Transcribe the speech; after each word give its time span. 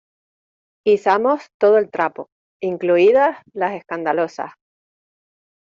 izamos 0.83 1.51
todo 1.59 1.77
el 1.77 1.91
trapo, 1.91 2.31
incluidas 2.59 3.37
las 3.53 3.75
escandalosas. 3.75 4.49